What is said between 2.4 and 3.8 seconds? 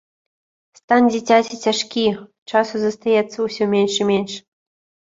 часу застаецца ўсё